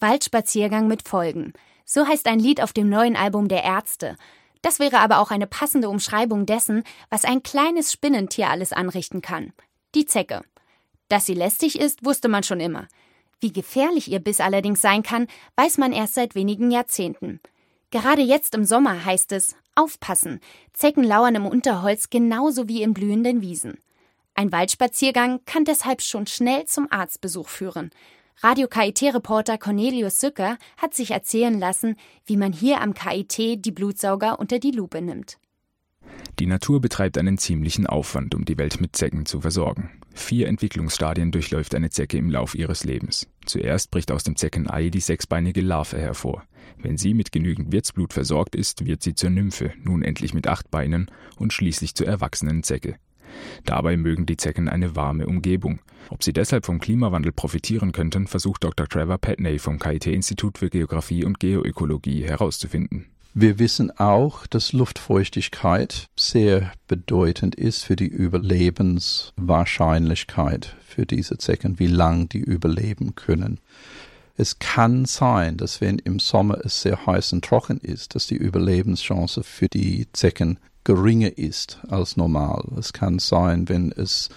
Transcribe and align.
Waldspaziergang 0.00 0.88
mit 0.88 1.06
Folgen. 1.06 1.52
So 1.84 2.06
heißt 2.06 2.26
ein 2.26 2.38
Lied 2.38 2.60
auf 2.62 2.72
dem 2.72 2.88
neuen 2.88 3.16
Album 3.16 3.48
der 3.48 3.64
Ärzte. 3.64 4.16
Das 4.62 4.78
wäre 4.78 4.98
aber 4.98 5.18
auch 5.18 5.30
eine 5.30 5.46
passende 5.46 5.88
Umschreibung 5.88 6.46
dessen, 6.46 6.84
was 7.10 7.24
ein 7.24 7.42
kleines 7.42 7.92
Spinnentier 7.92 8.50
alles 8.50 8.72
anrichten 8.72 9.22
kann. 9.22 9.52
Die 9.94 10.04
Zecke. 10.04 10.42
Dass 11.08 11.26
sie 11.26 11.34
lästig 11.34 11.78
ist, 11.78 12.04
wusste 12.04 12.28
man 12.28 12.42
schon 12.42 12.60
immer. 12.60 12.88
Wie 13.40 13.52
gefährlich 13.52 14.10
ihr 14.10 14.18
Biss 14.18 14.40
allerdings 14.40 14.80
sein 14.80 15.02
kann, 15.02 15.28
weiß 15.56 15.78
man 15.78 15.92
erst 15.92 16.14
seit 16.14 16.34
wenigen 16.34 16.70
Jahrzehnten. 16.70 17.40
Gerade 17.90 18.22
jetzt 18.22 18.54
im 18.54 18.64
Sommer 18.64 19.04
heißt 19.04 19.32
es 19.32 19.56
Aufpassen. 19.74 20.40
Zecken 20.72 21.04
lauern 21.04 21.36
im 21.36 21.46
Unterholz 21.46 22.10
genauso 22.10 22.68
wie 22.68 22.82
in 22.82 22.94
blühenden 22.94 23.40
Wiesen. 23.40 23.78
Ein 24.34 24.52
Waldspaziergang 24.52 25.40
kann 25.46 25.64
deshalb 25.64 26.02
schon 26.02 26.26
schnell 26.26 26.64
zum 26.66 26.86
Arztbesuch 26.90 27.48
führen. 27.48 27.90
Radio 28.40 28.68
KIT-Reporter 28.68 29.58
Cornelius 29.58 30.20
Sücker 30.20 30.58
hat 30.76 30.94
sich 30.94 31.10
erzählen 31.10 31.58
lassen, 31.58 31.96
wie 32.24 32.36
man 32.36 32.52
hier 32.52 32.80
am 32.80 32.94
KIT 32.94 33.64
die 33.64 33.72
Blutsauger 33.72 34.38
unter 34.38 34.60
die 34.60 34.70
Lupe 34.70 35.02
nimmt. 35.02 35.38
Die 36.38 36.46
Natur 36.46 36.80
betreibt 36.80 37.18
einen 37.18 37.36
ziemlichen 37.36 37.88
Aufwand, 37.88 38.36
um 38.36 38.44
die 38.44 38.56
Welt 38.56 38.80
mit 38.80 38.94
Zecken 38.94 39.26
zu 39.26 39.40
versorgen. 39.40 39.90
Vier 40.14 40.46
Entwicklungsstadien 40.46 41.32
durchläuft 41.32 41.74
eine 41.74 41.90
Zecke 41.90 42.16
im 42.16 42.30
Lauf 42.30 42.54
ihres 42.54 42.84
Lebens. 42.84 43.26
Zuerst 43.44 43.90
bricht 43.90 44.12
aus 44.12 44.22
dem 44.22 44.36
Zeckenei 44.36 44.88
die 44.88 45.00
sechsbeinige 45.00 45.60
Larve 45.60 45.98
hervor. 45.98 46.44
Wenn 46.76 46.96
sie 46.96 47.14
mit 47.14 47.32
genügend 47.32 47.72
Wirtsblut 47.72 48.12
versorgt 48.12 48.54
ist, 48.54 48.86
wird 48.86 49.02
sie 49.02 49.16
zur 49.16 49.30
Nymphe, 49.30 49.72
nun 49.82 50.02
endlich 50.02 50.32
mit 50.32 50.46
acht 50.46 50.70
Beinen 50.70 51.10
und 51.38 51.52
schließlich 51.52 51.96
zur 51.96 52.06
erwachsenen 52.06 52.62
Zecke. 52.62 53.00
Dabei 53.64 53.96
mögen 53.96 54.26
die 54.26 54.36
Zecken 54.36 54.68
eine 54.68 54.96
warme 54.96 55.26
Umgebung. 55.26 55.80
Ob 56.10 56.22
sie 56.22 56.32
deshalb 56.32 56.66
vom 56.66 56.80
Klimawandel 56.80 57.32
profitieren 57.32 57.92
könnten, 57.92 58.26
versucht 58.26 58.64
Dr. 58.64 58.88
Trevor 58.88 59.18
Patney 59.18 59.58
vom 59.58 59.78
KIT-Institut 59.78 60.58
für 60.58 60.70
Geographie 60.70 61.24
und 61.24 61.40
Geoökologie 61.40 62.24
herauszufinden. 62.24 63.06
Wir 63.34 63.58
wissen 63.58 63.90
auch, 63.98 64.46
dass 64.46 64.72
Luftfeuchtigkeit 64.72 66.06
sehr 66.16 66.72
bedeutend 66.88 67.54
ist 67.54 67.84
für 67.84 67.94
die 67.94 68.08
Überlebenswahrscheinlichkeit 68.08 70.74
für 70.84 71.04
diese 71.06 71.38
Zecken, 71.38 71.78
wie 71.78 71.86
lang 71.86 72.28
die 72.28 72.40
überleben 72.40 73.14
können. 73.14 73.60
Es 74.36 74.58
kann 74.58 75.04
sein, 75.04 75.56
dass 75.56 75.80
wenn 75.80 75.98
im 75.98 76.18
Sommer 76.20 76.58
es 76.64 76.82
sehr 76.82 77.06
heiß 77.06 77.32
und 77.32 77.44
trocken 77.44 77.78
ist, 77.78 78.14
dass 78.14 78.26
die 78.26 78.36
Überlebenschance 78.36 79.42
für 79.42 79.68
die 79.68 80.06
Zecken 80.12 80.58
geringer 80.88 81.36
ist 81.36 81.80
als 81.90 82.16
normal. 82.16 82.64
Es 82.78 82.94
kann 82.94 83.18
sein, 83.18 83.68
wenn 83.68 83.92
es 83.92 84.30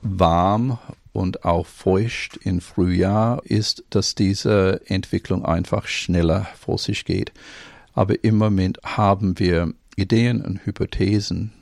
warm 0.00 0.78
und 1.12 1.44
auch 1.44 1.66
feucht 1.66 2.38
im 2.44 2.62
Frühjahr 2.62 3.42
ist, 3.44 3.84
dass 3.90 4.14
diese 4.14 4.80
Entwicklung 4.86 5.44
einfach 5.44 5.86
schneller 5.86 6.46
vor 6.58 6.78
sich 6.78 7.04
geht. 7.04 7.30
Aber 7.92 8.24
im 8.24 8.38
Moment 8.38 8.78
haben 8.84 9.38
wir 9.38 9.74
Ideen 9.96 10.40
und 10.40 10.64
Hypothesen, 10.64 11.52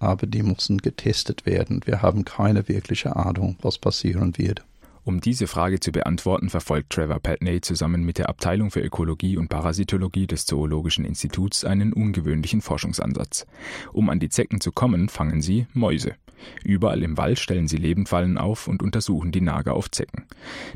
aber 0.00 0.26
die 0.26 0.42
müssen 0.42 0.78
getestet 0.82 1.46
werden. 1.46 1.80
Wir 1.86 2.02
haben 2.02 2.26
keine 2.26 2.68
wirkliche 2.68 3.16
Ahnung, 3.16 3.56
was 3.62 3.78
passieren 3.78 4.36
wird. 4.36 4.64
Um 5.04 5.20
diese 5.20 5.46
Frage 5.46 5.80
zu 5.80 5.92
beantworten, 5.92 6.48
verfolgt 6.48 6.90
Trevor 6.90 7.20
Patney 7.20 7.60
zusammen 7.60 8.04
mit 8.04 8.16
der 8.16 8.30
Abteilung 8.30 8.70
für 8.70 8.80
Ökologie 8.80 9.36
und 9.36 9.48
Parasitologie 9.48 10.26
des 10.26 10.46
Zoologischen 10.46 11.04
Instituts 11.04 11.62
einen 11.64 11.92
ungewöhnlichen 11.92 12.62
Forschungsansatz. 12.62 13.46
Um 13.92 14.08
an 14.08 14.18
die 14.18 14.30
Zecken 14.30 14.62
zu 14.62 14.72
kommen, 14.72 15.10
fangen 15.10 15.42
sie 15.42 15.66
Mäuse. 15.74 16.14
Überall 16.64 17.02
im 17.02 17.18
Wald 17.18 17.38
stellen 17.38 17.68
sie 17.68 17.76
Lebendfallen 17.76 18.38
auf 18.38 18.66
und 18.66 18.82
untersuchen 18.82 19.30
die 19.30 19.42
Nager 19.42 19.74
auf 19.74 19.90
Zecken. 19.90 20.24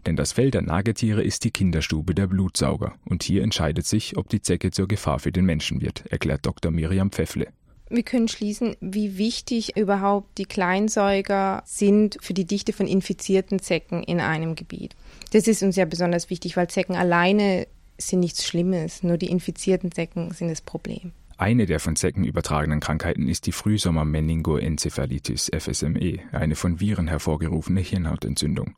Denn 0.06 0.16
das 0.16 0.32
Fell 0.32 0.50
der 0.50 0.62
Nagetiere 0.62 1.22
ist 1.22 1.44
die 1.44 1.50
Kinderstube 1.50 2.14
der 2.14 2.26
Blutsauger 2.26 2.94
und 3.06 3.22
hier 3.22 3.42
entscheidet 3.42 3.86
sich, 3.86 4.16
ob 4.18 4.28
die 4.28 4.42
Zecke 4.42 4.70
zur 4.70 4.88
Gefahr 4.88 5.18
für 5.18 5.32
den 5.32 5.46
Menschen 5.46 5.80
wird, 5.80 6.04
erklärt 6.06 6.44
Dr. 6.44 6.70
Miriam 6.70 7.10
Pfeffle. 7.10 7.48
Wir 7.90 8.02
können 8.02 8.28
schließen, 8.28 8.76
wie 8.80 9.16
wichtig 9.16 9.76
überhaupt 9.76 10.36
die 10.38 10.44
Kleinsäuger 10.44 11.62
sind 11.64 12.18
für 12.20 12.34
die 12.34 12.44
Dichte 12.44 12.72
von 12.72 12.86
infizierten 12.86 13.60
Zecken 13.60 14.02
in 14.02 14.20
einem 14.20 14.54
Gebiet. 14.54 14.94
Das 15.32 15.48
ist 15.48 15.62
uns 15.62 15.76
ja 15.76 15.84
besonders 15.84 16.28
wichtig, 16.28 16.56
weil 16.56 16.68
Zecken 16.68 16.96
alleine 16.96 17.66
sind 17.96 18.20
nichts 18.20 18.46
Schlimmes, 18.46 19.02
nur 19.02 19.16
die 19.16 19.30
infizierten 19.30 19.90
Zecken 19.90 20.32
sind 20.32 20.48
das 20.48 20.60
Problem. 20.60 21.12
Eine 21.38 21.66
der 21.66 21.78
von 21.78 21.94
Zecken 21.94 22.24
übertragenen 22.24 22.80
Krankheiten 22.80 23.28
ist 23.28 23.46
die 23.46 23.52
Frühsommer-Meningoenzephalitis, 23.52 25.50
FSME, 25.56 26.18
eine 26.32 26.56
von 26.56 26.80
Viren 26.80 27.06
hervorgerufene 27.06 27.80
Hirnhautentzündung. 27.80 28.74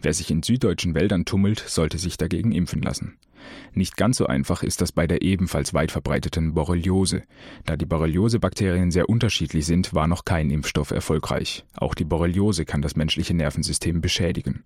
Wer 0.00 0.14
sich 0.14 0.30
in 0.30 0.44
süddeutschen 0.44 0.94
Wäldern 0.94 1.24
tummelt, 1.24 1.58
sollte 1.58 1.98
sich 1.98 2.16
dagegen 2.16 2.52
impfen 2.52 2.80
lassen. 2.80 3.18
Nicht 3.74 3.96
ganz 3.96 4.16
so 4.16 4.26
einfach 4.26 4.62
ist 4.62 4.80
das 4.80 4.92
bei 4.92 5.06
der 5.06 5.22
ebenfalls 5.22 5.74
weit 5.74 5.92
verbreiteten 5.92 6.54
Borreliose. 6.54 7.22
Da 7.64 7.76
die 7.76 7.86
Borreliose-Bakterien 7.86 8.90
sehr 8.90 9.08
unterschiedlich 9.08 9.66
sind, 9.66 9.94
war 9.94 10.06
noch 10.06 10.24
kein 10.24 10.50
Impfstoff 10.50 10.90
erfolgreich. 10.90 11.64
Auch 11.76 11.94
die 11.94 12.04
Borreliose 12.04 12.64
kann 12.64 12.82
das 12.82 12.96
menschliche 12.96 13.34
Nervensystem 13.34 14.00
beschädigen. 14.00 14.62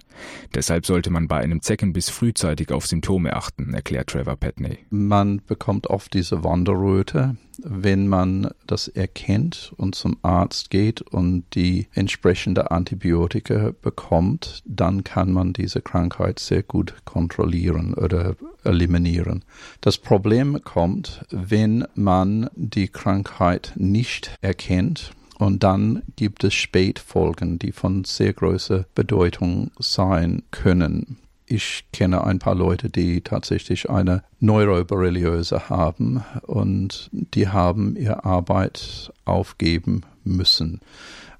Deshalb 0.55 0.87
sollte 0.87 1.11
man 1.11 1.29
bei 1.29 1.39
einem 1.39 1.63
Zeckenbiss 1.63 2.09
frühzeitig 2.09 2.73
auf 2.73 2.87
Symptome 2.87 3.35
achten, 3.35 3.75
erklärt 3.75 4.11
Trevor 4.11 4.37
Patney. 4.37 4.79
Man 4.91 5.43
bekommt 5.47 5.89
oft 5.89 6.15
diese 6.15 6.45
Wanderröte, 6.45 7.37
wenn 7.63 8.09
man 8.09 8.51
das 8.67 8.89
erkennt 8.89 9.73
und 9.77 9.95
zum 9.95 10.17
Arzt 10.23 10.71
geht 10.71 11.03
und 11.03 11.45
die 11.55 11.89
entsprechende 11.93 12.71
Antibiotika 12.71 13.73
bekommt, 13.83 14.63
dann 14.65 15.05
kann 15.05 15.33
man 15.33 15.53
diese 15.53 15.83
Krankheit 15.83 16.39
sehr 16.39 16.63
gut 16.63 16.95
kontrollieren 17.05 17.95
oder 17.95 18.37
eliminieren. 18.65 19.45
Das 19.81 19.99
Problem 19.99 20.61
kommt, 20.65 21.25
wenn 21.31 21.87
man 21.95 22.51
die 22.55 22.89
Krankheit 22.89 23.73
nicht 23.77 24.37
erkennt 24.41 25.13
und 25.39 25.63
dann 25.63 26.03
gibt 26.17 26.45
es 26.45 26.55
Spätfolgen, 26.55 27.59
die 27.59 27.73
von 27.73 28.05
sehr 28.05 28.33
großer 28.33 28.85
Bedeutung 28.95 29.71
sein 29.79 30.43
können. 30.51 31.17
Ich 31.47 31.87
kenne 31.93 32.23
ein 32.25 32.39
paar 32.39 32.55
Leute, 32.55 32.91
die 32.91 33.23
tatsächlich 33.23 33.91
eine 33.91 34.23
Neuroborreliose 34.39 35.69
haben 35.69 36.23
und 36.43 37.09
die 37.13 37.49
haben 37.49 37.97
ihre 37.97 38.25
Arbeit 38.25 39.13
aufgeben 39.25 40.03
müssen. 40.23 40.81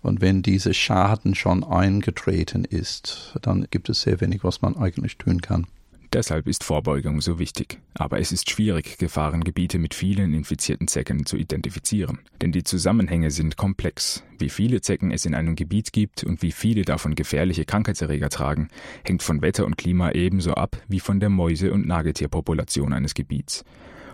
Und 0.03 0.21
wenn 0.21 0.43
diese 0.43 0.75
Schaden 0.75 1.35
schon 1.35 1.63
eingetreten 1.63 2.65
ist, 2.65 3.39
dann 3.43 3.67
gibt 3.71 3.89
es 3.89 4.03
sehr 4.03 4.21
wenig, 4.21 4.43
was 4.43 4.63
man 4.63 4.77
eigentlich 4.77 5.19
tun 5.19 5.41
kann. 5.41 5.67
Deshalb 6.13 6.49
ist 6.49 6.65
Vorbeugung 6.65 7.21
so 7.21 7.39
wichtig. 7.39 7.79
Aber 7.95 8.19
es 8.19 8.33
ist 8.33 8.51
schwierig, 8.51 8.99
Gefahrengebiete 8.99 9.79
mit 9.79 9.95
vielen 9.95 10.35
infizierten 10.35 10.89
Zecken 10.89 11.25
zu 11.25 11.37
identifizieren. 11.37 12.19
Denn 12.43 12.51
die 12.51 12.65
Zusammenhänge 12.65 13.31
sind 13.31 13.57
komplex. 13.57 14.25
Wie 14.39 14.49
viele 14.49 14.81
Zecken 14.81 15.13
es 15.13 15.25
in 15.25 15.37
einem 15.37 15.55
Gebiet 15.55 15.93
gibt 15.93 16.25
und 16.25 16.43
wie 16.43 16.51
viele 16.51 16.83
davon 16.83 17.15
gefährliche 17.15 17.65
Krankheitserreger 17.65 18.29
tragen, 18.29 18.69
hängt 19.05 19.23
von 19.23 19.41
Wetter 19.41 19.65
und 19.65 19.79
Klima 19.79 20.11
ebenso 20.11 20.55
ab 20.55 20.77
wie 20.89 21.01
von 21.01 21.21
der 21.21 21.31
Mäuse- 21.31 21.73
und 21.73 21.87
Nagetierpopulation 21.87 22.93
eines 22.93 23.15
Gebiets. 23.15 23.65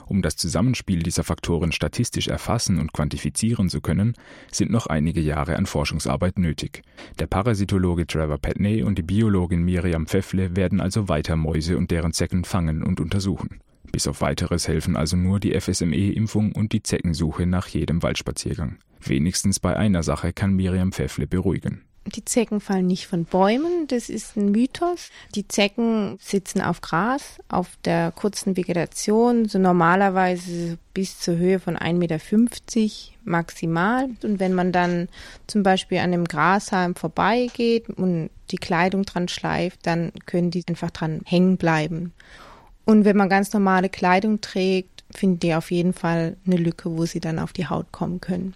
Um 0.09 0.23
das 0.23 0.37
Zusammenspiel 0.37 1.03
dieser 1.03 1.25
Faktoren 1.25 1.73
statistisch 1.73 2.29
erfassen 2.29 2.79
und 2.79 2.93
quantifizieren 2.93 3.69
zu 3.69 3.81
können, 3.81 4.15
sind 4.53 4.71
noch 4.71 4.87
einige 4.87 5.21
Jahre 5.21 5.57
an 5.57 5.67
Forschungsarbeit 5.67 6.39
nötig. 6.39 6.83
Der 7.19 7.27
Parasitologe 7.27 8.07
Trevor 8.07 8.39
Patney 8.39 8.85
und 8.85 8.99
die 8.99 9.03
Biologin 9.03 9.65
Miriam 9.65 10.07
Pfeffle 10.07 10.55
werden 10.55 10.81
also 10.81 11.09
weiter 11.09 11.35
Mäuse 11.35 11.77
und 11.77 11.91
deren 11.91 12.13
Zecken 12.13 12.45
fangen 12.45 12.85
und 12.85 13.01
untersuchen. 13.01 13.61
Bis 13.91 14.07
auf 14.07 14.21
weiteres 14.21 14.69
helfen 14.69 14.97
also 14.97 15.17
nur 15.17 15.41
die 15.41 15.59
FSME-Impfung 15.59 16.53
und 16.53 16.73
die 16.73 16.83
Zeckensuche 16.83 17.47
nach 17.47 17.67
jedem 17.67 18.03
Waldspaziergang. 18.03 18.79
Wenigstens 19.01 19.59
bei 19.59 19.77
einer 19.77 20.05
Sache 20.05 20.33
kann 20.33 20.55
Miriam 20.55 20.93
Pfeffle 20.93 21.27
beruhigen. 21.27 21.83
Die 22.15 22.25
Zecken 22.25 22.61
fallen 22.61 22.87
nicht 22.87 23.09
von 23.09 23.25
Bäumen, 23.25 23.89
das 23.89 24.09
ist 24.09 24.37
ein 24.37 24.53
Mythos. 24.53 25.11
Die 25.35 25.49
Zecken 25.49 26.19
sitzen 26.21 26.61
auf 26.61 26.81
Gras, 26.81 27.41
auf 27.49 27.71
der 27.85 28.13
kurzen 28.13 28.57
Vegetation, 28.57 29.49
so 29.49 29.59
normalerweise 29.59 30.79
bis 30.95 31.19
zur 31.19 31.37
Höhe 31.37 31.59
von 31.59 31.77
1,50 31.77 31.95
Meter 31.95 32.21
maximal. 33.25 34.09
Und 34.23 34.39
wenn 34.39 34.55
man 34.55 34.71
dann 34.71 35.09
zum 35.49 35.65
Beispiel 35.65 35.99
an 35.99 36.13
einem 36.13 36.27
Grashalm 36.27 36.95
vorbeigeht 36.95 37.89
und 37.89 38.31
die 38.53 38.59
Kleidung 38.59 39.03
dran 39.05 39.27
schleift, 39.27 39.85
dann 39.85 40.13
können 40.27 40.53
die 40.53 40.65
einfach 40.69 40.93
dran 40.93 41.23
hängen 41.25 41.57
bleiben. 41.57 42.13
Und 42.85 43.05
wenn 43.05 43.17
man 43.17 43.29
ganz 43.29 43.53
normale 43.53 43.89
Kleidung 43.89 44.41
trägt, 44.41 45.05
finden 45.11 45.41
die 45.41 45.55
auf 45.55 45.73
jeden 45.73 45.93
Fall 45.93 46.37
eine 46.47 46.57
Lücke, 46.57 46.97
wo 46.97 47.05
sie 47.05 47.21
dann 47.21 47.41
auf 47.41 47.53
die 47.53 47.67
Haut 47.67 47.91
kommen 47.91 48.21
können. 48.21 48.55